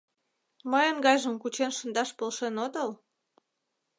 [0.71, 2.89] —Мыйын гайжым кучен шындаш полшен отыл?